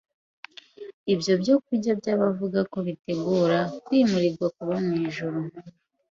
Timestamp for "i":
1.13-1.15